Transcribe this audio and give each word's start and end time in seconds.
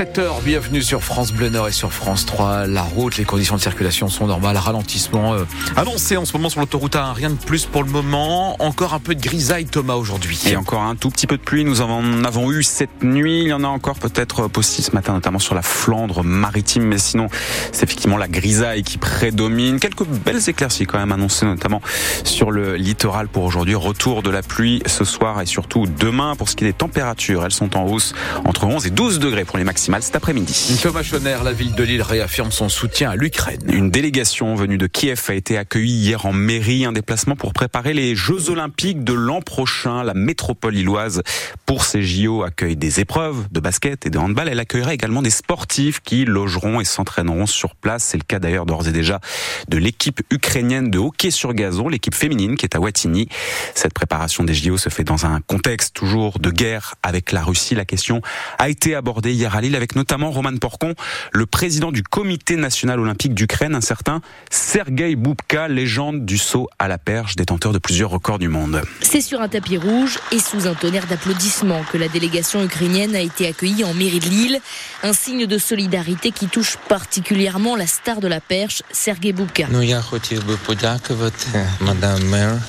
7h, 0.00 0.42
bienvenue 0.42 0.80
sur 0.80 1.04
France 1.04 1.30
Bleu 1.30 1.50
Nord 1.50 1.68
et 1.68 1.72
sur 1.72 1.92
France 1.92 2.24
3. 2.24 2.66
La 2.66 2.80
route, 2.80 3.18
les 3.18 3.26
conditions 3.26 3.56
de 3.56 3.60
circulation 3.60 4.08
sont 4.08 4.26
normales. 4.26 4.56
Ralentissement 4.56 5.34
euh, 5.34 5.44
annoncé 5.76 6.16
en 6.16 6.24
ce 6.24 6.32
moment 6.32 6.48
sur 6.48 6.60
l'autoroute 6.60 6.94
A1. 6.94 7.12
Rien 7.12 7.28
de 7.28 7.34
plus 7.34 7.66
pour 7.66 7.82
le 7.82 7.90
moment. 7.90 8.56
Encore 8.62 8.94
un 8.94 8.98
peu 8.98 9.14
de 9.14 9.20
grisaille, 9.20 9.66
Thomas, 9.66 9.96
aujourd'hui. 9.96 10.40
Et 10.46 10.56
encore 10.56 10.80
un 10.80 10.96
tout 10.96 11.10
petit 11.10 11.26
peu 11.26 11.36
de 11.36 11.42
pluie. 11.42 11.66
Nous 11.66 11.82
en 11.82 12.24
avons 12.24 12.50
eu 12.50 12.62
cette 12.62 13.02
nuit. 13.02 13.42
Il 13.42 13.48
y 13.48 13.52
en 13.52 13.62
a 13.62 13.66
encore 13.66 13.98
peut-être 13.98 14.48
possible 14.48 14.86
ce 14.86 14.92
matin, 14.92 15.12
notamment 15.12 15.38
sur 15.38 15.54
la 15.54 15.60
Flandre 15.60 16.24
maritime. 16.24 16.84
Mais 16.84 16.96
sinon, 16.96 17.26
c'est 17.70 17.82
effectivement 17.82 18.16
la 18.16 18.28
grisaille 18.28 18.84
qui 18.84 18.96
prédomine. 18.96 19.80
Quelques 19.80 20.06
belles 20.06 20.48
éclaircies 20.48 20.86
quand 20.86 20.98
même 20.98 21.12
annoncées, 21.12 21.44
notamment 21.44 21.82
sur 22.24 22.52
le 22.52 22.76
littoral 22.76 23.28
pour 23.28 23.44
aujourd'hui. 23.44 23.74
Retour 23.74 24.22
de 24.22 24.30
la 24.30 24.40
pluie 24.40 24.82
ce 24.86 25.04
soir 25.04 25.42
et 25.42 25.46
surtout 25.46 25.84
demain. 25.84 26.36
Pour 26.36 26.48
ce 26.48 26.56
qui 26.56 26.64
est 26.64 26.68
des 26.68 26.72
températures, 26.72 27.44
elles 27.44 27.52
sont 27.52 27.76
en 27.76 27.84
hausse 27.84 28.14
entre 28.46 28.64
11 28.64 28.86
et 28.86 28.90
12 28.90 29.18
degrés 29.18 29.44
pour 29.44 29.58
les 29.58 29.64
maximales 29.90 30.02
cet 30.02 30.16
après-midi. 30.16 30.78
Thomas 30.82 31.02
Schoner, 31.02 31.38
la 31.44 31.52
ville 31.52 31.74
de 31.74 31.82
Lille 31.82 32.02
réaffirme 32.02 32.50
son 32.52 32.68
soutien 32.68 33.10
à 33.10 33.16
l'Ukraine. 33.16 33.60
Une 33.72 33.90
délégation 33.90 34.54
venue 34.54 34.78
de 34.78 34.86
Kiev 34.86 35.20
a 35.28 35.34
été 35.34 35.58
accueillie 35.58 35.92
hier 35.92 36.26
en 36.26 36.32
mairie, 36.32 36.84
un 36.84 36.92
déplacement 36.92 37.34
pour 37.34 37.52
préparer 37.52 37.92
les 37.92 38.14
Jeux 38.14 38.50
Olympiques 38.50 39.04
de 39.04 39.12
l'an 39.12 39.40
prochain. 39.40 40.04
La 40.04 40.14
métropole 40.14 40.74
lilloise, 40.74 41.22
pour 41.66 41.84
ces 41.84 42.02
JO, 42.02 42.44
accueille 42.44 42.76
des 42.76 43.00
épreuves 43.00 43.46
de 43.50 43.60
basket 43.60 44.06
et 44.06 44.10
de 44.10 44.18
handball. 44.18 44.48
Elle 44.48 44.60
accueillera 44.60 44.94
également 44.94 45.22
des 45.22 45.30
sportifs 45.30 46.00
qui 46.00 46.24
logeront 46.24 46.80
et 46.80 46.84
s'entraîneront 46.84 47.46
sur 47.46 47.74
place. 47.74 48.04
C'est 48.04 48.18
le 48.18 48.24
cas 48.24 48.38
d'ailleurs 48.38 48.66
d'ores 48.66 48.86
et 48.86 48.92
déjà 48.92 49.20
de 49.68 49.76
l'équipe 49.76 50.20
ukrainienne 50.30 50.90
de 50.90 50.98
hockey 50.98 51.30
sur 51.30 51.52
gazon, 51.52 51.88
l'équipe 51.88 52.14
féminine 52.14 52.56
qui 52.56 52.64
est 52.64 52.76
à 52.76 52.80
Wattignies. 52.80 53.28
Cette 53.74 53.94
préparation 53.94 54.44
des 54.44 54.54
JO 54.54 54.76
se 54.76 54.88
fait 54.88 55.04
dans 55.04 55.26
un 55.26 55.40
contexte 55.40 55.94
toujours 55.94 56.38
de 56.38 56.50
guerre 56.50 56.94
avec 57.02 57.32
la 57.32 57.42
Russie. 57.42 57.74
La 57.74 57.84
question 57.84 58.22
a 58.58 58.68
été 58.68 58.94
abordée 58.94 59.32
hier 59.32 59.54
à 59.54 59.60
Lille 59.60 59.69
avec 59.76 59.96
notamment 59.96 60.30
Roman 60.30 60.56
Porcon, 60.56 60.94
le 61.32 61.46
président 61.46 61.92
du 61.92 62.02
comité 62.02 62.56
national 62.56 63.00
olympique 63.00 63.34
d'Ukraine, 63.34 63.74
un 63.74 63.80
certain 63.80 64.20
Sergei 64.50 65.16
Boubka, 65.16 65.68
légende 65.68 66.24
du 66.24 66.38
saut 66.38 66.68
à 66.78 66.88
la 66.88 66.98
perche, 66.98 67.36
détenteur 67.36 67.72
de 67.72 67.78
plusieurs 67.78 68.10
records 68.10 68.38
du 68.38 68.48
monde. 68.48 68.82
C'est 69.00 69.20
sur 69.20 69.40
un 69.40 69.48
tapis 69.48 69.76
rouge 69.76 70.18
et 70.32 70.38
sous 70.38 70.66
un 70.66 70.74
tonnerre 70.74 71.06
d'applaudissements 71.06 71.82
que 71.92 71.98
la 71.98 72.08
délégation 72.08 72.64
ukrainienne 72.64 73.14
a 73.14 73.20
été 73.20 73.46
accueillie 73.46 73.84
en 73.84 73.94
mairie 73.94 74.18
de 74.18 74.28
Lille, 74.28 74.60
un 75.02 75.12
signe 75.12 75.46
de 75.46 75.58
solidarité 75.58 76.32
qui 76.32 76.46
touche 76.46 76.76
particulièrement 76.88 77.76
la 77.76 77.86
star 77.86 78.20
de 78.20 78.28
la 78.28 78.40
perche, 78.40 78.82
Sergei 78.90 79.32
Boubka. 79.32 79.66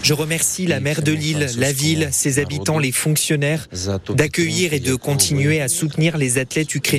Je 0.04 0.14
remercie 0.14 0.68
la 0.68 0.80
maire 0.80 1.02
de 1.02 1.12
Lille, 1.12 1.48
la 1.58 1.72
ville, 1.72 2.10
ses 2.12 2.40
habitants, 2.40 2.80
les 2.80 2.92
fonctionnaires 2.92 3.68
d'accueillir 4.10 4.74
et 4.74 4.80
de 4.80 4.96
continuer 4.96 5.62
à 5.62 5.68
soutenir 5.68 6.18
les 6.18 6.38
athlètes 6.38 6.74
ukrainiens 6.76 6.91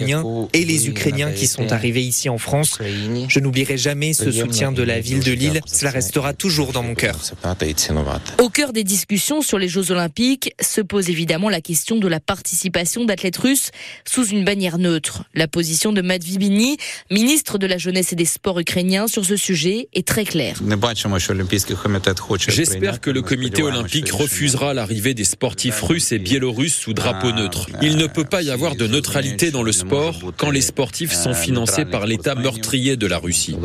et 0.53 0.65
les 0.65 0.89
Ukrainiens 0.89 1.33
qui 1.33 1.47
sont 1.47 1.73
arrivés 1.73 2.03
ici 2.03 2.29
en 2.29 2.39
France. 2.39 2.79
Je 3.29 3.41
n'oublierai 3.41 3.77
jamais 3.77 4.13
ce 4.13 4.31
soutien 4.31 4.73
de 4.73 4.83
la 4.83 5.01
ville 5.01 5.23
de 5.23 5.33
Lille. 5.33 5.61
Cela 5.67 5.91
restera 5.91 6.35
toujours 6.35 6.73
dans 6.73 6.83
mon 6.83 6.95
cœur. 6.95 7.19
Au 8.39 8.49
cœur 8.49 8.73
des 8.73 8.85
discussions 8.85 9.43
sur 9.43 9.59
les 9.59 9.69
Jeux 9.69 9.91
Olympiques 9.91 10.55
se 10.61 10.81
pose 10.81 11.09
évidemment 11.09 11.49
la 11.49 11.61
question 11.61 11.97
de 11.97 12.09
la 12.09 12.21
participation 12.21 13.05
d'athlètes 13.05 13.37
russes 13.37 13.71
sous 14.09 14.27
une 14.27 14.45
bannière 14.45 14.79
neutre. 14.79 15.25
La 15.35 15.49
position 15.49 15.93
de 15.93 16.03
Matvey 16.03 16.33
ministre 17.11 17.59
de 17.59 17.67
la 17.67 17.79
Jeunesse 17.79 18.13
et 18.13 18.17
des 18.17 18.25
Sports 18.25 18.59
ukrainiens, 18.59 19.07
sur 19.07 19.25
ce 19.25 19.37
sujet 19.37 19.89
est 19.93 20.07
très 20.07 20.25
claire. 20.25 20.57
J'espère 22.49 23.01
que 23.01 23.11
le 23.11 23.23
comité 23.23 23.63
olympique 23.63 24.11
refusera 24.11 24.75
l'arrivée 24.75 25.15
des 25.15 25.25
sportifs 25.25 25.81
russes 25.81 26.13
et 26.13 26.19
biélorusses 26.19 26.75
sous 26.75 26.95
drapeau 26.95 27.33
neutre. 27.33 27.67
Il 27.83 27.97
ne 27.97 28.07
peut 28.07 28.25
pas 28.25 28.43
y 28.43 28.51
avoir 28.51 28.77
de 28.77 28.87
neutralité 28.87 29.51
dans 29.51 29.63
le 29.63 29.73
sport 29.87 30.33
quand 30.37 30.51
les 30.51 30.61
sportifs 30.61 31.13
sont 31.13 31.35
financés 31.35 31.85
par 31.85 32.07
l'État 32.07 32.35
meurtrier 32.35 32.97
de 32.97 33.07
la 33.07 33.19
Russie. 33.19 33.57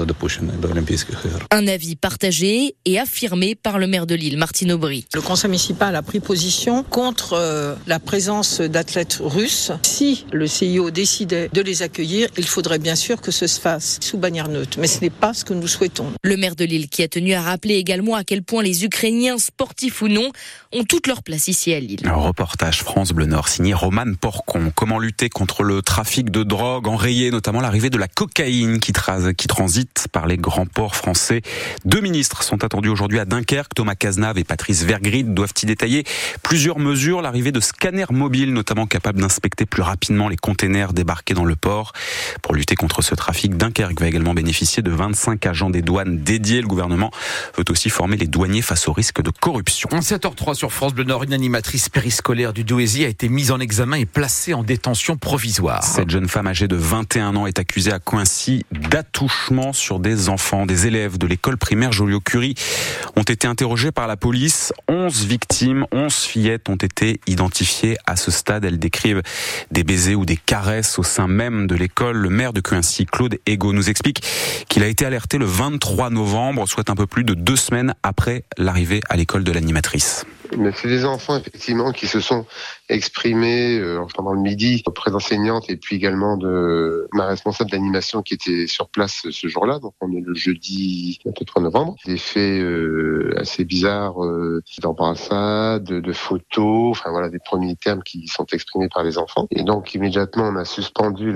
Un 1.51 1.67
avis 1.67 1.95
partagé 1.95 2.75
et 2.85 2.99
affirmé 2.99 3.55
par 3.55 3.79
le 3.79 3.87
maire 3.87 4.05
de 4.05 4.15
Lille, 4.15 4.37
Martine 4.37 4.71
Aubry. 4.71 5.05
Le 5.13 5.21
conseil 5.21 5.49
municipal 5.49 5.95
a 5.95 6.01
pris 6.01 6.19
position 6.19 6.83
contre 6.83 7.33
euh, 7.33 7.75
la 7.87 7.99
présence 7.99 8.61
d'athlètes 8.61 9.19
russes. 9.21 9.71
Si 9.83 10.25
le 10.31 10.47
CIO 10.47 10.91
décidait 10.91 11.49
de 11.53 11.61
les 11.61 11.81
accueillir, 11.81 12.29
il 12.37 12.47
faudrait 12.47 12.79
bien 12.79 12.95
sûr 12.95 13.21
que 13.21 13.31
ce 13.31 13.47
se 13.47 13.59
fasse 13.59 13.99
sous 14.01 14.17
bannière 14.17 14.49
neutre. 14.49 14.77
Mais 14.79 14.87
ce 14.87 15.01
n'est 15.01 15.09
pas 15.09 15.33
ce 15.33 15.45
que 15.45 15.53
nous 15.53 15.67
souhaitons. 15.67 16.11
Le 16.23 16.37
maire 16.37 16.55
de 16.55 16.65
Lille 16.65 16.89
qui 16.89 17.03
a 17.03 17.07
tenu 17.07 17.33
à 17.33 17.41
rappeler 17.41 17.75
également 17.75 18.15
à 18.15 18.23
quel 18.23 18.43
point 18.43 18.63
les 18.63 18.85
Ukrainiens, 18.85 19.37
sportifs 19.37 20.01
ou 20.01 20.07
non, 20.07 20.31
ont 20.73 20.83
toute 20.83 21.07
leur 21.07 21.23
place 21.23 21.47
ici 21.47 21.73
à 21.73 21.79
Lille. 21.79 22.01
Un 22.05 22.13
reportage 22.13 22.83
France 22.83 23.11
Bleu 23.11 23.25
Nord 23.25 23.49
signé 23.49 23.73
Roman 23.73 24.13
Porcon. 24.19 24.71
Comment 24.75 24.99
lutter 24.99 25.29
contre 25.29 25.63
le 25.63 25.81
trafic 25.81 26.06
de 26.07 26.43
drogue, 26.43 26.87
enrayer 26.87 27.31
notamment 27.31 27.59
l'arrivée 27.59 27.89
de 27.89 27.97
la 27.97 28.07
cocaïne 28.07 28.79
qui, 28.79 28.93
qui 29.37 29.47
transite 29.47 30.07
par 30.11 30.25
les 30.25 30.37
grands 30.37 30.65
ports 30.65 30.95
français. 30.95 31.41
Deux 31.85 31.99
ministres 31.99 32.43
sont 32.43 32.63
attendus 32.63 32.89
aujourd'hui 32.89 33.19
à 33.19 33.25
Dunkerque. 33.25 33.75
Thomas 33.75 33.93
Cazenave 33.93 34.37
et 34.37 34.45
Patrice 34.45 34.83
Vergrid 34.83 35.33
doivent 35.33 35.53
y 35.61 35.65
détailler 35.65 36.05
plusieurs 36.43 36.79
mesures. 36.79 37.21
L'arrivée 37.21 37.51
de 37.51 37.59
scanners 37.59 38.11
mobiles, 38.11 38.53
notamment 38.53 38.87
capables 38.87 39.19
d'inspecter 39.19 39.65
plus 39.65 39.81
rapidement 39.81 40.29
les 40.29 40.37
containers 40.37 40.93
débarqués 40.93 41.33
dans 41.33 41.45
le 41.45 41.55
port. 41.55 41.91
Pour 42.41 42.55
lutter 42.55 42.75
contre 42.75 43.01
ce 43.01 43.13
trafic, 43.13 43.57
Dunkerque 43.57 43.99
va 43.99 44.07
également 44.07 44.33
bénéficier 44.33 44.81
de 44.81 44.91
25 44.91 45.45
agents 45.45 45.69
des 45.69 45.81
douanes 45.81 46.19
dédiés. 46.19 46.61
Le 46.61 46.67
gouvernement 46.67 47.11
veut 47.57 47.65
aussi 47.69 47.89
former 47.89 48.15
les 48.15 48.27
douaniers 48.27 48.61
face 48.61 48.87
au 48.87 48.93
risque 48.93 49.21
de 49.21 49.29
corruption. 49.29 49.89
7h03 49.89 50.55
sur 50.55 50.71
France 50.71 50.93
Bleu 50.93 51.03
Nord, 51.03 51.23
une 51.23 51.33
animatrice 51.33 51.89
périscolaire 51.89 52.53
du 52.53 52.63
Douaisis 52.63 53.03
a 53.03 53.09
été 53.09 53.27
mise 53.29 53.51
en 53.51 53.59
examen 53.59 53.97
et 53.97 54.05
placée 54.05 54.53
en 54.53 54.63
détention 54.63 55.17
provisoire. 55.17 55.83
Cette 55.97 56.11
jeune 56.11 56.27
femme 56.27 56.45
âgée 56.45 56.67
de 56.67 56.75
21 56.75 57.35
ans 57.35 57.47
est 57.47 57.57
accusée 57.57 57.91
à 57.91 57.97
Coincy 57.97 58.63
d'attouchement 58.71 59.73
sur 59.73 59.99
des 59.99 60.29
enfants. 60.29 60.67
Des 60.67 60.85
élèves 60.85 61.17
de 61.17 61.25
l'école 61.25 61.57
primaire 61.57 61.91
Joliot-Curie 61.91 62.53
ont 63.15 63.23
été 63.23 63.47
interrogés 63.47 63.91
par 63.91 64.05
la 64.05 64.15
police. 64.15 64.71
11 64.89 65.25
victimes, 65.25 65.87
11 65.91 66.13
fillettes 66.13 66.69
ont 66.69 66.75
été 66.75 67.19
identifiées 67.25 67.97
à 68.05 68.15
ce 68.15 68.29
stade. 68.29 68.63
Elles 68.63 68.77
décrivent 68.77 69.23
des 69.71 69.83
baisers 69.83 70.13
ou 70.13 70.23
des 70.23 70.37
caresses 70.37 70.99
au 70.99 71.03
sein 71.03 71.27
même 71.27 71.65
de 71.65 71.73
l'école. 71.73 72.17
Le 72.17 72.29
maire 72.29 72.53
de 72.53 72.61
Coincy, 72.61 73.07
Claude 73.07 73.39
Ego, 73.47 73.73
nous 73.73 73.89
explique 73.89 74.21
qu'il 74.69 74.83
a 74.83 74.87
été 74.87 75.03
alerté 75.03 75.39
le 75.39 75.45
23 75.45 76.11
novembre, 76.11 76.67
soit 76.67 76.91
un 76.91 76.95
peu 76.95 77.07
plus 77.07 77.23
de 77.23 77.33
deux 77.33 77.55
semaines 77.55 77.95
après 78.03 78.43
l'arrivée 78.59 79.01
à 79.09 79.15
l'école 79.15 79.43
de 79.43 79.51
l'animatrice. 79.51 80.27
Mais 80.57 80.71
c'est 80.73 80.87
des 80.87 81.05
enfants 81.05 81.37
effectivement 81.37 81.91
qui 81.91 82.07
se 82.07 82.19
sont 82.19 82.45
exprimés 82.89 83.77
euh, 83.79 84.05
pendant 84.15 84.33
le 84.33 84.39
midi 84.39 84.81
auprès 84.85 85.11
d'enseignantes 85.11 85.69
et 85.69 85.77
puis 85.77 85.95
également 85.95 86.37
de 86.37 87.07
ma 87.13 87.25
responsable 87.25 87.69
d'animation 87.69 88.21
qui 88.21 88.35
était 88.35 88.67
sur 88.67 88.89
place 88.89 89.23
ce 89.29 89.47
jour-là. 89.47 89.79
Donc 89.79 89.93
on 90.01 90.11
est 90.11 90.21
le 90.21 90.33
jeudi 90.33 91.19
23 91.25 91.61
novembre. 91.61 91.95
Des 92.05 92.17
faits 92.17 92.61
euh, 92.61 93.33
assez 93.37 93.65
bizarres 93.65 94.23
euh, 94.23 94.63
d'embrassades, 94.81 95.83
de, 95.83 96.13
photos, 96.13 96.91
enfin 96.91 97.11
voilà 97.11 97.29
des 97.29 97.39
premiers 97.39 97.75
termes 97.75 98.03
qui 98.03 98.27
sont 98.27 98.45
exprimés 98.51 98.89
par 98.89 99.03
les 99.03 99.17
enfants. 99.17 99.47
Et 99.51 99.63
donc 99.63 99.93
immédiatement 99.93 100.43
on 100.45 100.55
a 100.55 100.65
suspendu 100.65 101.33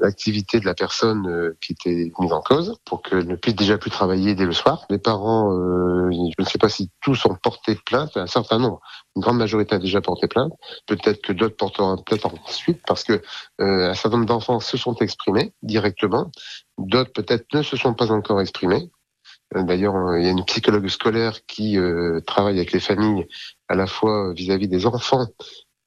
l'activité 0.00 0.60
de 0.60 0.66
la 0.66 0.74
personne 0.74 1.26
euh, 1.28 1.56
qui 1.60 1.72
était 1.72 2.12
mise 2.18 2.32
en 2.32 2.40
cause 2.40 2.76
pour 2.84 3.02
qu'elle 3.02 3.26
ne 3.26 3.36
puisse 3.36 3.54
déjà 3.54 3.78
plus 3.78 3.90
travailler 3.90 4.34
dès 4.34 4.44
le 4.44 4.52
soir. 4.52 4.84
Les 4.90 4.98
parents, 4.98 5.52
euh, 5.52 6.10
je 6.10 6.42
ne 6.42 6.46
sais 6.46 6.58
pas 6.58 6.68
si 6.68 6.90
tous 7.00 7.26
ont 7.26 7.34
porté 7.34 7.74
plainte 7.74 8.16
un 8.20 8.26
certain 8.26 8.58
nombre. 8.58 8.80
Une 9.16 9.22
grande 9.22 9.38
majorité 9.38 9.74
a 9.74 9.78
déjà 9.78 10.00
porté 10.00 10.28
plainte. 10.28 10.52
Peut-être 10.86 11.20
que 11.22 11.32
d'autres 11.32 11.56
porteront 11.56 11.96
peut-être 12.02 12.32
ensuite 12.46 12.80
parce 12.86 13.04
que 13.04 13.20
euh, 13.60 13.90
un 13.90 13.94
certain 13.94 14.18
nombre 14.18 14.28
d'enfants 14.28 14.60
se 14.60 14.76
sont 14.76 14.94
exprimés 14.96 15.52
directement. 15.62 16.30
D'autres 16.78 17.12
peut-être 17.12 17.46
ne 17.54 17.62
se 17.62 17.76
sont 17.76 17.94
pas 17.94 18.12
encore 18.12 18.40
exprimés. 18.40 18.90
Euh, 19.56 19.62
d'ailleurs, 19.62 20.16
il 20.16 20.24
y 20.24 20.28
a 20.28 20.30
une 20.30 20.44
psychologue 20.44 20.88
scolaire 20.88 21.44
qui 21.46 21.78
euh, 21.78 22.20
travaille 22.20 22.56
avec 22.56 22.72
les 22.72 22.80
familles 22.80 23.26
à 23.68 23.74
la 23.74 23.86
fois 23.86 24.32
vis-à-vis 24.32 24.66
-vis 24.66 24.70
des 24.70 24.86
enfants 24.86 25.26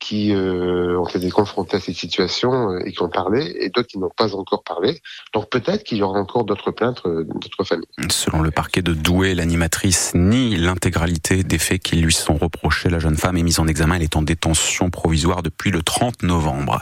qui 0.04 0.34
euh, 0.34 1.00
ont 1.00 1.08
été 1.08 1.30
confrontés 1.30 1.78
à 1.78 1.80
cette 1.80 1.96
situation 1.96 2.72
euh, 2.72 2.86
et 2.86 2.92
qui 2.92 3.02
ont 3.02 3.10
parlé, 3.10 3.56
et 3.62 3.70
d'autres 3.70 3.88
qui 3.88 3.98
n'ont 3.98 4.12
pas 4.16 4.36
encore 4.36 4.64
parlé. 4.64 5.02
Donc 5.34 5.50
peut-être 5.50 5.86
qu'il 5.86 5.98
y 5.98 6.04
aura 6.04 6.20
encore 6.20 6.44
d'autres 6.44 6.72
plaintes 6.72 7.02
euh, 7.06 7.24
d'autres 7.24 7.64
familles. 7.64 7.88
Selon 8.10 8.42
le 8.42 8.52
parquet 8.52 8.82
de 8.82 8.94
Douai, 8.94 9.34
l'animatrice 9.34 10.12
nie 10.14 10.58
l'intégralité 10.58 11.44
des 11.44 11.58
faits 11.58 11.82
qui 11.82 11.96
lui 11.96 12.12
sont 12.12 12.36
reprochés. 12.36 12.90
La 12.90 13.00
jeune 13.00 13.16
femme 13.16 13.38
est 13.38 13.44
mise 13.44 13.60
en 13.60 13.68
examen, 13.68 13.96
elle 13.96 14.04
est 14.04 14.18
en 14.18 14.24
détention 14.24 14.90
provisoire 14.90 15.42
depuis 15.42 15.72
le 15.72 15.82
30 15.82 16.24
novembre. 16.24 16.82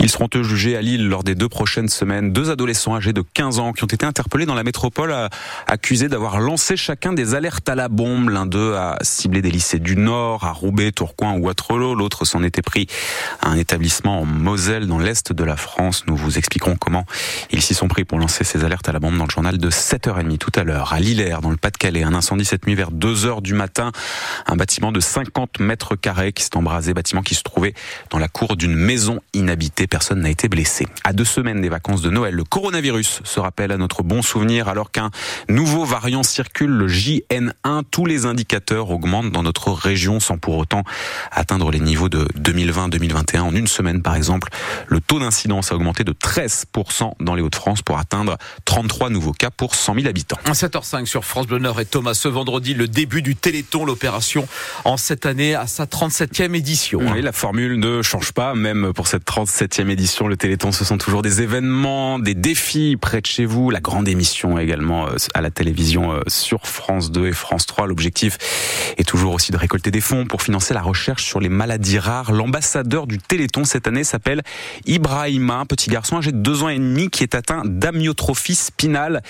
Ils 0.00 0.08
seront 0.08 0.30
eux 0.34 0.42
jugés 0.42 0.74
à 0.74 0.80
Lille 0.80 1.06
lors 1.06 1.22
des 1.22 1.34
deux 1.34 1.50
prochaines 1.50 1.88
semaines. 1.88 2.32
Deux 2.32 2.50
adolescents 2.50 2.96
âgés 2.96 3.12
de 3.12 3.22
15 3.34 3.58
ans 3.58 3.72
qui 3.74 3.84
ont 3.84 3.88
été 3.88 4.06
interpellés 4.06 4.46
dans 4.46 4.54
la 4.54 4.64
métropole, 4.64 5.14
accusés 5.66 6.08
d'avoir 6.08 6.40
lancé 6.40 6.78
chacun 6.78 7.12
des 7.12 7.34
alertes 7.34 7.68
à 7.68 7.74
la 7.74 7.88
bombe. 7.88 8.30
L'un 8.30 8.46
d'eux 8.46 8.74
a 8.74 8.96
ciblé 9.02 9.42
des 9.42 9.50
lycées 9.50 9.80
du 9.80 9.96
Nord, 9.96 10.44
à 10.44 10.52
Roubaix, 10.52 10.92
Tourcoing 10.92 11.36
ou 11.36 11.44
Waterloo. 11.44 11.94
L'autre 11.94 12.24
s'en 12.24 12.42
est 12.42 12.53
été 12.54 12.62
pris 12.62 12.86
à 13.40 13.48
un 13.48 13.56
établissement 13.56 14.20
en 14.20 14.24
Moselle, 14.24 14.86
dans 14.86 15.00
l'est 15.00 15.32
de 15.32 15.42
la 15.42 15.56
France. 15.56 16.04
Nous 16.06 16.14
vous 16.14 16.38
expliquerons 16.38 16.76
comment 16.76 17.04
ils 17.50 17.62
s'y 17.62 17.74
sont 17.74 17.88
pris 17.88 18.04
pour 18.04 18.16
lancer 18.16 18.44
ces 18.44 18.64
alertes 18.64 18.88
à 18.88 18.92
la 18.92 19.00
bombe 19.00 19.18
dans 19.18 19.24
le 19.24 19.30
journal 19.30 19.58
de 19.58 19.70
7h30 19.70 20.38
tout 20.38 20.52
à 20.54 20.62
l'heure. 20.62 20.92
À 20.92 21.00
Lillers, 21.00 21.38
dans 21.42 21.50
le 21.50 21.56
Pas-de-Calais, 21.56 22.04
un 22.04 22.14
incendie 22.14 22.44
cette 22.44 22.68
nuit 22.68 22.76
vers 22.76 22.92
2h 22.92 23.42
du 23.42 23.54
matin. 23.54 23.90
Un 24.46 24.54
bâtiment 24.54 24.92
de 24.92 25.00
50 25.00 25.58
mètres 25.58 25.96
carrés 25.96 26.32
qui 26.32 26.44
s'est 26.44 26.56
embrasé, 26.56 26.94
bâtiment 26.94 27.22
qui 27.22 27.34
se 27.34 27.42
trouvait 27.42 27.74
dans 28.10 28.18
la 28.18 28.28
cour 28.28 28.56
d'une 28.56 28.76
maison 28.76 29.20
inhabitée. 29.32 29.88
Personne 29.88 30.20
n'a 30.20 30.30
été 30.30 30.48
blessé. 30.48 30.86
À 31.02 31.12
deux 31.12 31.24
semaines 31.24 31.60
des 31.60 31.68
vacances 31.68 32.02
de 32.02 32.10
Noël, 32.10 32.34
le 32.34 32.44
coronavirus 32.44 33.22
se 33.24 33.40
rappelle 33.40 33.72
à 33.72 33.78
notre 33.78 34.04
bon 34.04 34.22
souvenir 34.22 34.68
alors 34.68 34.92
qu'un 34.92 35.10
nouveau 35.48 35.84
variant 35.84 36.22
circule, 36.22 36.70
le 36.70 36.86
JN1. 36.86 37.82
Tous 37.90 38.06
les 38.06 38.26
indicateurs 38.26 38.90
augmentent 38.90 39.32
dans 39.32 39.42
notre 39.42 39.72
région 39.72 40.20
sans 40.20 40.38
pour 40.38 40.56
autant 40.56 40.84
atteindre 41.32 41.72
les 41.72 41.80
niveaux 41.80 42.08
de 42.08 42.28
2020-2021. 42.44 43.40
En 43.40 43.54
une 43.54 43.66
semaine, 43.66 44.02
par 44.02 44.14
exemple, 44.14 44.48
le 44.86 45.00
taux 45.00 45.18
d'incidence 45.18 45.72
a 45.72 45.74
augmenté 45.74 46.04
de 46.04 46.12
13% 46.12 47.12
dans 47.20 47.34
les 47.34 47.42
Hauts-de-France 47.42 47.82
pour 47.82 47.98
atteindre 47.98 48.36
33 48.64 49.10
nouveaux 49.10 49.32
cas 49.32 49.50
pour 49.50 49.74
100 49.74 49.94
000 49.94 50.06
habitants. 50.06 50.38
7h05 50.46 51.06
sur 51.06 51.24
France 51.24 51.46
Bleu 51.46 51.58
Nord 51.58 51.80
et 51.80 51.84
Thomas, 51.84 52.14
ce 52.14 52.28
vendredi, 52.28 52.74
le 52.74 52.88
début 52.88 53.22
du 53.22 53.36
Téléthon, 53.36 53.84
l'opération 53.84 54.46
en 54.84 54.96
cette 54.96 55.26
année 55.26 55.54
à 55.54 55.66
sa 55.66 55.84
37e 55.84 56.54
édition. 56.54 57.00
Oui, 57.12 57.22
la 57.22 57.32
formule 57.32 57.78
ne 57.78 58.02
change 58.02 58.32
pas, 58.32 58.54
même 58.54 58.92
pour 58.92 59.06
cette 59.06 59.24
37e 59.24 59.88
édition. 59.88 60.28
Le 60.28 60.36
Téléthon, 60.36 60.72
ce 60.72 60.84
sont 60.84 60.98
toujours 60.98 61.22
des 61.22 61.42
événements, 61.42 62.18
des 62.18 62.34
défis 62.34 62.96
près 63.00 63.20
de 63.20 63.26
chez 63.26 63.46
vous, 63.46 63.70
la 63.70 63.80
grande 63.80 64.08
émission 64.08 64.58
également 64.58 65.08
euh, 65.08 65.16
à 65.34 65.40
la 65.40 65.50
télévision 65.50 66.12
euh, 66.12 66.20
sur 66.28 66.66
France 66.66 67.10
2 67.10 67.28
et 67.28 67.32
France 67.32 67.66
3. 67.66 67.86
L'objectif 67.86 68.38
est 68.96 69.08
toujours 69.08 69.34
aussi 69.34 69.52
de 69.52 69.56
récolter 69.56 69.90
des 69.90 70.00
fonds 70.00 70.26
pour 70.26 70.42
financer 70.42 70.74
la 70.74 70.82
recherche 70.82 71.24
sur 71.24 71.40
les 71.40 71.48
maladies 71.48 71.98
rares. 71.98 72.32
L'ambassadeur 72.34 73.06
du 73.06 73.18
Téléthon 73.18 73.62
cette 73.64 73.86
année 73.86 74.02
s'appelle 74.02 74.42
Ibrahima, 74.86 75.54
un 75.54 75.66
petit 75.66 75.88
garçon 75.88 76.16
âgé 76.16 76.32
de 76.32 76.38
deux 76.38 76.64
ans 76.64 76.68
et 76.68 76.78
demi 76.78 77.08
qui 77.08 77.22
est 77.22 77.36
atteint 77.36 77.62
d'amyotrophie 77.64 78.56
spinale. 78.56 79.22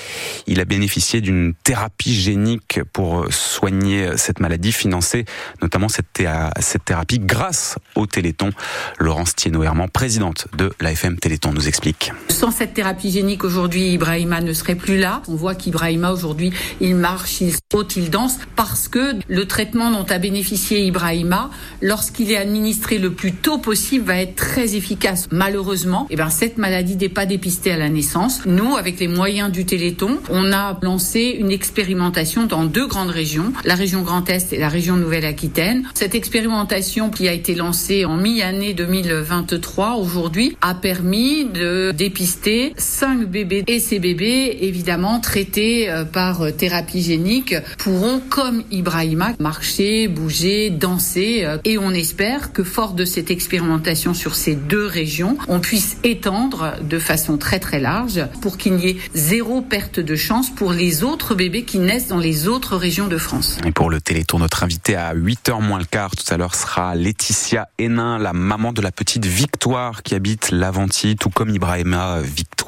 Il 0.47 0.59
a 0.59 0.65
bénéficié 0.65 1.21
d'une 1.21 1.53
thérapie 1.65 2.15
génique 2.15 2.81
pour 2.95 3.27
soigner 3.31 4.17
cette 4.17 4.41
maladie, 4.41 4.73
financer 4.73 5.27
notamment 5.61 5.91
cette, 5.91 6.23
cette 6.61 6.87
thérapie 6.87 7.19
grâce 7.19 7.77
au 7.95 8.07
Téléthon. 8.07 8.51
Laurence 8.99 9.35
Thienot-Herman, 9.35 9.91
présidente 9.91 10.49
de 10.57 10.73
l'AFM 10.81 11.19
Téléthon, 11.19 11.53
nous 11.53 11.69
explique. 11.69 12.11
Sans 12.31 12.51
cette 12.51 12.73
thérapie 12.73 13.11
génique 13.11 13.45
aujourd'hui, 13.45 13.93
Ibrahima 13.93 14.41
ne 14.41 14.55
serait 14.55 14.77
plus 14.77 14.99
là. 14.99 15.21
On 15.29 15.35
voit 15.35 15.55
qu'Ibrahima 15.55 16.11
aujourd'hui, 16.11 16.55
il 16.81 16.97
marche, 16.97 17.43
il 17.43 17.55
saute, 17.71 17.97
il 17.97 18.09
danse 18.09 18.39
parce 18.57 18.89
que 18.89 19.17
le 19.29 19.47
traitement 19.47 19.91
dont 19.91 20.07
a 20.09 20.19
bénéficié 20.19 20.87
Ibrahima, 20.87 21.51
lorsqu'il 21.83 22.31
est 22.31 22.39
administré 22.39 22.94
le 22.99 23.11
plus 23.11 23.33
tôt 23.33 23.59
possible, 23.59 24.05
va 24.05 24.21
être 24.21 24.37
très 24.37 24.77
efficace. 24.77 25.29
Malheureusement, 25.31 26.07
eh 26.11 26.17
ben, 26.17 26.31
cette 26.31 26.59
maladie 26.59 26.97
n'est 26.97 27.09
pas 27.09 27.27
dépistée 27.27 27.73
à 27.73 27.77
la 27.77 27.89
naissance. 27.89 28.43
Nous, 28.47 28.77
avec 28.77 29.01
les 29.01 29.09
moyens 29.09 29.51
du 29.51 29.65
Téléthon, 29.65 30.19
on 30.31 30.53
a 30.53 30.79
lancé 30.83 31.37
une 31.39 31.51
expérimentation 31.51 32.47
dans 32.47 32.65
deux 32.65 32.87
grandes 32.87 33.11
régions, 33.11 33.53
la 33.65 33.75
région 33.75 34.03
Grand 34.03 34.29
Est 34.29 34.53
et 34.53 34.59
la 34.59 34.69
région 34.69 34.97
Nouvelle-Aquitaine. 34.97 35.85
Cette 35.95 36.15
expérimentation 36.15 37.11
qui 37.11 37.29
a 37.29 37.33
été 37.33 37.55
lancée 37.55 38.05
en 38.05 38.17
mi-année 38.17 38.75
2023 38.75 39.95
aujourd'hui 39.95 40.57
a 40.61 40.75
permis 40.75 41.45
de 41.47 41.93
dépister 41.93 42.75
cinq 42.77 43.27
bébés 43.27 43.65
et 43.67 43.81
ces 43.81 43.99
bébés, 43.99 44.59
évidemment 44.61 45.21
traités 45.21 45.91
euh, 45.91 46.05
par 46.05 46.43
euh, 46.43 46.51
thérapie 46.51 47.03
génique, 47.03 47.55
pourront, 47.79 48.21
comme 48.29 48.63
Ibrahima, 48.71 49.33
marcher, 49.39 50.09
bouger, 50.09 50.71
danser. 50.71 51.43
Euh, 51.45 51.59
et 51.65 51.79
on 51.79 51.91
espère 51.91 52.53
que, 52.53 52.63
fort 52.63 52.84
de 52.93 53.05
cette 53.05 53.31
expérimentation 53.31 54.13
sur 54.13 54.35
ces 54.35 54.55
deux 54.55 54.87
régions, 54.87 55.39
on 55.49 55.61
puisse 55.61 55.97
étendre 56.05 56.75
de 56.83 56.99
façon 56.99 57.39
très 57.39 57.59
très 57.59 57.81
large 57.81 58.21
pour 58.43 58.59
qu'il 58.59 58.75
n'y 58.75 58.89
ait 58.89 58.97
zéro 59.15 59.63
perte 59.63 60.01
de 60.01 60.17
chance 60.17 60.51
pour 60.51 60.73
les 60.73 61.03
autres 61.03 61.35
bébés 61.35 61.65
qui 61.65 61.79
naissent 61.79 62.09
dans 62.09 62.19
les 62.19 62.49
autres 62.49 62.77
régions 62.77 63.09
de 63.09 63.17
France. 63.17 63.59
Et 63.65 63.73
pour 63.73 63.89
le 63.89 64.01
Télétour, 64.01 64.39
notre 64.39 64.63
invité 64.63 64.97
à 64.97 65.15
8h 65.15 65.63
moins 65.63 65.79
le 65.79 65.85
quart 65.85 66.11
tout 66.15 66.33
à 66.33 66.37
l'heure 66.37 66.55
sera 66.55 66.95
Laetitia 66.95 67.69
Hénin, 67.79 68.19
la 68.19 68.33
maman 68.33 68.73
de 68.73 68.83
la 68.83 68.93
petite 68.93 69.25
Victoire 69.25 70.03
qui 70.03 70.15
habite 70.15 70.51
l'Aventie, 70.51 71.17
tout 71.17 71.31
comme 71.31 71.51
Ibrahima 71.51 72.21
Victoire 72.21 72.64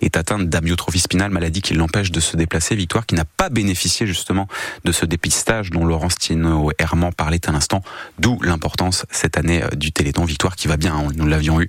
est 0.00 0.16
atteinte 0.16 0.48
d'amyotrophie 0.48 1.00
spinale, 1.00 1.30
maladie 1.30 1.62
qui 1.62 1.74
l'empêche 1.74 2.10
de 2.10 2.20
se 2.20 2.36
déplacer. 2.36 2.74
Victoire 2.74 3.06
qui 3.06 3.14
n'a 3.14 3.24
pas 3.24 3.48
bénéficié 3.48 4.06
justement 4.06 4.48
de 4.84 4.92
ce 4.92 5.06
dépistage 5.06 5.70
dont 5.70 5.84
Laurence 5.84 6.16
Tino 6.16 6.70
Herman 6.78 7.12
parlait 7.12 7.40
à 7.46 7.52
l'instant, 7.52 7.82
d'où 8.18 8.38
l'importance 8.42 9.06
cette 9.10 9.36
année 9.36 9.62
euh, 9.62 9.68
du 9.70 9.92
Téléthon. 9.92 10.24
Victoire 10.24 10.56
qui 10.56 10.68
va 10.68 10.76
bien, 10.76 10.94
hein, 10.94 11.08
nous 11.16 11.26
l'avions 11.26 11.60
eu 11.60 11.68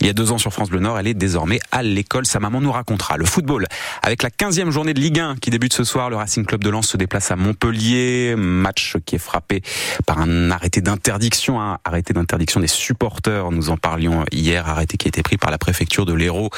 il 0.00 0.06
y 0.06 0.10
a 0.10 0.12
deux 0.12 0.32
ans 0.32 0.38
sur 0.38 0.52
France 0.52 0.70
Bleu 0.70 0.80
Nord, 0.80 0.98
elle 0.98 1.06
est 1.06 1.14
désormais 1.14 1.60
à 1.70 1.82
l'école. 1.82 2.26
Sa 2.26 2.40
maman 2.40 2.60
nous 2.60 2.72
racontera 2.72 3.16
le 3.16 3.24
football 3.24 3.66
avec 4.02 4.22
la 4.22 4.30
15e 4.30 4.70
journée 4.70 4.94
de 4.94 5.00
Ligue 5.00 5.20
1 5.20 5.36
qui 5.36 5.50
débute 5.50 5.72
ce 5.72 5.84
soir. 5.84 6.10
Le 6.10 6.16
Racing 6.16 6.44
Club 6.44 6.64
de 6.64 6.70
Lens 6.70 6.88
se 6.88 6.96
déplace 6.96 7.30
à 7.30 7.36
Montpellier, 7.36 8.34
match 8.36 8.96
qui 9.04 9.16
est 9.16 9.18
frappé 9.18 9.62
par 10.06 10.18
un 10.20 10.50
arrêté 10.50 10.80
d'interdiction, 10.80 11.60
un 11.60 11.78
arrêté 11.84 12.12
d'interdiction 12.12 12.60
des 12.60 12.66
supporters. 12.66 13.50
Nous 13.50 13.70
en 13.70 13.76
parlions 13.76 14.24
hier, 14.32 14.68
arrêté 14.68 14.96
qui 14.96 15.06
a 15.06 15.10
été 15.10 15.22
pris 15.22 15.36
par 15.36 15.50
la 15.50 15.58
préfecture 15.58 16.06
de 16.06 16.14
l'Hérault 16.14 16.50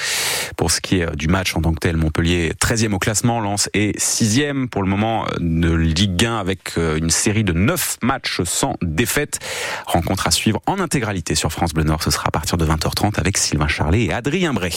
pour 0.57 0.71
ce 0.71 0.81
qui 0.81 1.01
est 1.01 1.17
du 1.17 1.29
match 1.29 1.57
en 1.57 1.63
tant 1.63 1.73
que 1.73 1.81
tel. 1.81 1.97
Montpellier 1.97 2.53
13e 2.61 2.93
au 2.93 2.99
classement, 2.99 3.41
Lens 3.41 3.69
est 3.75 3.99
6e 3.99 4.69
pour 4.69 4.83
le 4.83 4.89
moment 4.89 5.27
de 5.39 5.73
Ligue 5.73 6.25
1 6.25 6.37
avec 6.37 6.79
euh, 6.79 6.97
une 6.97 7.11
série 7.11 7.45
de 7.45 7.53
9 7.53 7.99
matchs 8.03 8.43
sans 8.45 8.77
défaite. 8.83 9.39
Rencontre 9.87 10.27
à 10.27 10.31
suivre 10.31 10.61
en 10.67 10.81
intégralité 10.81 11.35
sur 11.35 11.53
France 11.53 11.73
Bleu 11.73 11.85
Nord. 11.85 12.03
Ce 12.03 12.11
sera 12.11 12.29
à 12.29 12.31
partir 12.31 12.57
de 12.57 12.67
20h30 12.67 13.19
avec 13.19 13.39
Sylvain 13.39 13.69
Charlet 13.69 14.05
et 14.05 14.13
Adrien 14.13 14.53
Bray. 14.53 14.73